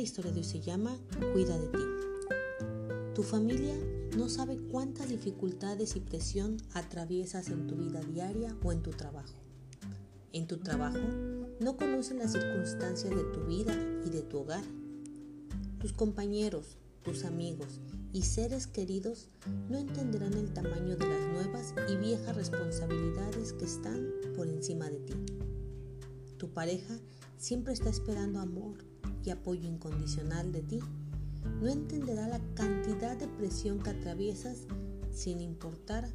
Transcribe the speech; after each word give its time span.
historia 0.00 0.32
de 0.32 0.38
hoy 0.38 0.44
se 0.44 0.60
llama 0.60 0.98
Cuida 1.32 1.56
de 1.56 1.68
ti. 1.68 1.84
Tu 3.14 3.22
familia 3.22 3.74
no 4.16 4.28
sabe 4.28 4.56
cuántas 4.56 5.08
dificultades 5.08 5.94
y 5.96 6.00
presión 6.00 6.56
atraviesas 6.74 7.48
en 7.48 7.66
tu 7.66 7.76
vida 7.76 8.00
diaria 8.00 8.56
o 8.64 8.72
en 8.72 8.82
tu 8.82 8.90
trabajo. 8.90 9.34
En 10.32 10.46
tu 10.46 10.58
trabajo 10.58 10.98
no 11.60 11.76
conocen 11.76 12.18
las 12.18 12.32
circunstancias 12.32 13.14
de 13.14 13.24
tu 13.24 13.44
vida 13.46 13.74
y 14.04 14.10
de 14.10 14.22
tu 14.22 14.38
hogar. 14.38 14.64
Tus 15.78 15.92
compañeros, 15.92 16.76
tus 17.02 17.24
amigos 17.24 17.80
y 18.12 18.22
seres 18.22 18.66
queridos 18.66 19.28
no 19.68 19.78
entenderán 19.78 20.34
el 20.34 20.52
tamaño 20.52 20.96
de 20.96 21.06
las 21.06 21.28
nuevas 21.32 21.74
y 21.88 21.96
viejas 21.96 22.36
responsabilidades 22.36 23.52
que 23.52 23.64
están 23.64 24.10
por 24.34 24.48
encima 24.48 24.90
de 24.90 25.00
ti. 25.00 25.14
Tu 26.36 26.52
pareja 26.52 26.98
siempre 27.36 27.72
está 27.72 27.90
esperando 27.90 28.40
amor 28.40 28.91
y 29.24 29.30
apoyo 29.30 29.68
incondicional 29.68 30.52
de 30.52 30.62
ti. 30.62 30.80
No 31.60 31.68
entenderá 31.68 32.28
la 32.28 32.40
cantidad 32.54 33.16
de 33.16 33.28
presión 33.28 33.80
que 33.80 33.90
atraviesas 33.90 34.66
sin 35.10 35.40
importar 35.40 36.08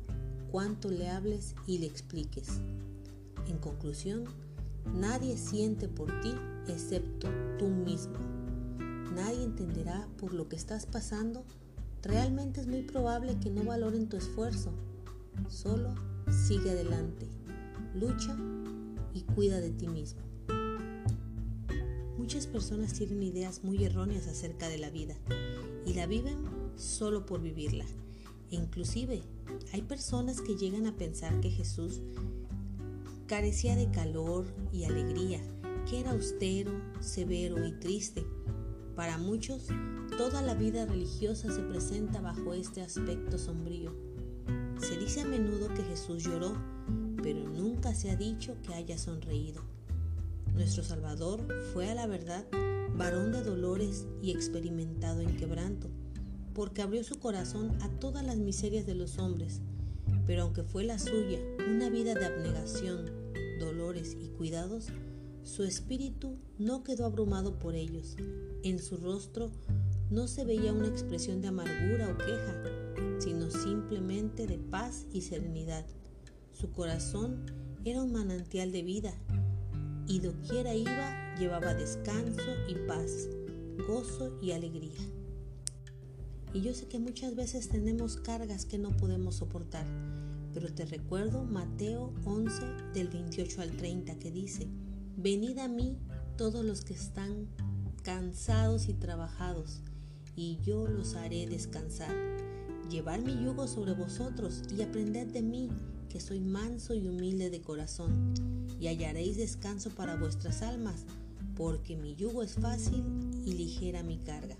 cuánto 0.51 0.89
le 0.89 1.09
hables 1.09 1.55
y 1.65 1.79
le 1.79 1.85
expliques. 1.85 2.47
En 3.47 3.57
conclusión, 3.57 4.25
nadie 4.93 5.37
siente 5.37 5.87
por 5.87 6.07
ti 6.21 6.33
excepto 6.67 7.29
tú 7.57 7.67
mismo. 7.67 8.17
Nadie 9.15 9.43
entenderá 9.43 10.07
por 10.17 10.33
lo 10.33 10.47
que 10.47 10.55
estás 10.55 10.85
pasando 10.85 11.43
realmente 12.07 12.61
es 12.61 12.67
muy 12.67 12.83
probable 12.83 13.37
que 13.39 13.49
no 13.49 13.63
valoren 13.63 14.07
tu 14.07 14.17
esfuerzo. 14.17 14.71
Solo 15.49 15.93
sigue 16.47 16.71
adelante, 16.71 17.27
lucha 17.95 18.35
y 19.13 19.21
cuida 19.21 19.59
de 19.59 19.71
ti 19.71 19.87
mismo. 19.87 20.21
Muchas 22.27 22.45
personas 22.45 22.91
tienen 22.91 23.23
ideas 23.23 23.63
muy 23.63 23.85
erróneas 23.85 24.27
acerca 24.27 24.67
de 24.67 24.77
la 24.77 24.89
vida 24.89 25.15
y 25.85 25.93
la 25.93 26.07
viven 26.07 26.35
solo 26.75 27.25
por 27.25 27.41
vivirla. 27.41 27.85
E 28.51 28.57
inclusive 28.57 29.21
hay 29.71 29.81
personas 29.83 30.41
que 30.41 30.57
llegan 30.57 30.87
a 30.87 30.97
pensar 30.97 31.39
que 31.39 31.49
Jesús 31.49 32.01
carecía 33.27 33.77
de 33.77 33.89
calor 33.91 34.45
y 34.73 34.83
alegría, 34.83 35.39
que 35.89 36.01
era 36.01 36.11
austero, 36.11 36.73
severo 36.99 37.65
y 37.65 37.71
triste. 37.79 38.25
Para 38.93 39.17
muchos, 39.17 39.69
Toda 40.17 40.41
la 40.41 40.55
vida 40.55 40.85
religiosa 40.85 41.53
se 41.53 41.61
presenta 41.61 42.19
bajo 42.19 42.53
este 42.53 42.81
aspecto 42.81 43.37
sombrío. 43.37 43.93
Se 44.81 44.97
dice 44.97 45.21
a 45.21 45.25
menudo 45.25 45.73
que 45.75 45.83
Jesús 45.83 46.23
lloró, 46.23 46.57
pero 47.23 47.47
nunca 47.47 47.93
se 47.93 48.09
ha 48.09 48.17
dicho 48.17 48.57
que 48.63 48.73
haya 48.73 48.97
sonreído. 48.97 49.76
Nuestro 50.53 50.83
Salvador 50.83 51.41
fue 51.73 51.89
a 51.89 51.95
la 51.95 52.07
verdad 52.07 52.45
varón 52.95 53.31
de 53.31 53.43
dolores 53.43 54.07
y 54.21 54.31
experimentado 54.31 55.21
en 55.21 55.37
quebranto, 55.37 55.89
porque 56.53 56.81
abrió 56.81 57.03
su 57.03 57.19
corazón 57.19 57.71
a 57.81 57.89
todas 57.99 58.25
las 58.25 58.37
miserias 58.37 58.85
de 58.85 58.95
los 58.95 59.19
hombres, 59.19 59.61
pero 60.25 60.43
aunque 60.43 60.63
fue 60.63 60.83
la 60.83 60.97
suya 60.97 61.39
una 61.69 61.89
vida 61.89 62.15
de 62.15 62.25
abnegación, 62.25 63.05
dolores 63.59 64.17
y 64.19 64.29
cuidados, 64.29 64.87
su 65.43 65.63
espíritu 65.63 66.37
no 66.57 66.83
quedó 66.83 67.05
abrumado 67.05 67.57
por 67.59 67.75
ellos. 67.75 68.15
En 68.63 68.79
su 68.79 68.97
rostro 68.97 69.51
no 70.09 70.27
se 70.27 70.43
veía 70.43 70.73
una 70.73 70.87
expresión 70.87 71.41
de 71.41 71.47
amargura 71.47 72.09
o 72.11 72.17
queja, 72.17 72.63
sino 73.19 73.49
simplemente 73.51 74.47
de 74.47 74.57
paz 74.57 75.05
y 75.13 75.21
serenidad. 75.21 75.85
Su 76.51 76.71
corazón 76.71 77.45
era 77.85 78.01
un 78.01 78.11
manantial 78.11 78.71
de 78.71 78.83
vida 78.83 79.13
y 80.07 80.19
doquiera 80.19 80.73
iba 80.73 81.35
llevaba 81.37 81.73
descanso 81.73 82.55
y 82.67 82.75
paz, 82.87 83.27
gozo 83.87 84.37
y 84.41 84.51
alegría. 84.51 84.99
Y 86.53 86.61
yo 86.61 86.73
sé 86.73 86.87
que 86.87 86.97
muchas 86.97 87.35
veces 87.35 87.69
tenemos 87.69 88.17
cargas 88.17 88.65
que 88.65 88.79
no 88.79 88.89
podemos 88.91 89.35
soportar, 89.35 89.85
pero 90.53 90.73
te 90.73 90.85
recuerdo 90.85 91.43
Mateo 91.43 92.13
11 92.25 92.63
del 92.93 93.09
28 93.09 93.61
al 93.61 93.71
30 93.71 94.17
que 94.17 94.31
dice, 94.31 94.67
Venid 95.17 95.59
a 95.59 95.67
mí 95.67 95.97
todos 96.37 96.63
los 96.65 96.83
que 96.83 96.93
están 96.93 97.47
cansados 98.03 98.87
y 98.87 98.93
trabajados, 98.93 99.81
y 100.35 100.57
yo 100.63 100.87
los 100.87 101.15
haré 101.15 101.47
descansar. 101.47 102.15
Llevar 102.89 103.21
mi 103.21 103.33
yugo 103.43 103.67
sobre 103.67 103.93
vosotros 103.93 104.63
y 104.75 104.81
aprended 104.81 105.27
de 105.27 105.41
mí, 105.41 105.69
soy 106.19 106.39
manso 106.39 106.93
y 106.93 107.07
humilde 107.07 107.49
de 107.49 107.61
corazón, 107.61 108.33
y 108.79 108.87
hallaréis 108.87 109.37
descanso 109.37 109.89
para 109.89 110.15
vuestras 110.15 110.61
almas, 110.61 111.05
porque 111.55 111.95
mi 111.95 112.15
yugo 112.15 112.43
es 112.43 112.53
fácil 112.53 113.03
y 113.45 113.53
ligera 113.53 114.03
mi 114.03 114.17
carga. 114.17 114.55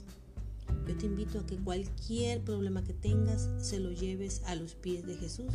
Yo 0.88 0.98
te 0.98 1.06
invito 1.06 1.40
a 1.40 1.46
que 1.46 1.58
cualquier 1.58 2.42
problema 2.42 2.84
que 2.84 2.94
tengas 2.94 3.50
se 3.60 3.80
lo 3.80 3.92
lleves 3.92 4.42
a 4.46 4.56
los 4.56 4.76
pies 4.76 5.06
de 5.06 5.16
Jesús, 5.16 5.52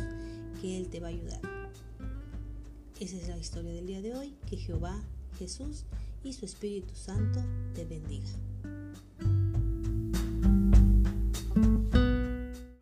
que 0.61 0.77
Él 0.77 0.89
te 0.89 0.99
va 0.99 1.07
a 1.07 1.11
ayudar. 1.11 1.41
Esa 2.99 3.17
es 3.17 3.27
la 3.27 3.37
historia 3.37 3.73
del 3.73 3.87
día 3.87 4.01
de 4.01 4.15
hoy. 4.15 4.33
Que 4.49 4.57
Jehová, 4.57 5.03
Jesús 5.37 5.85
y 6.23 6.33
su 6.33 6.45
Espíritu 6.45 6.93
Santo 6.95 7.41
te. 7.73 7.85